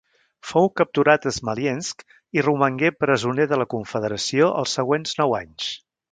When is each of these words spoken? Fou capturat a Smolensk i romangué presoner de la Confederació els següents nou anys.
Fou 0.51 0.69
capturat 0.79 1.25
a 1.31 1.33
Smolensk 1.35 2.01
i 2.39 2.43
romangué 2.47 2.91
presoner 3.03 3.47
de 3.51 3.59
la 3.63 3.67
Confederació 3.75 4.49
els 4.63 4.73
següents 4.79 5.13
nou 5.21 5.37
anys. 5.41 5.69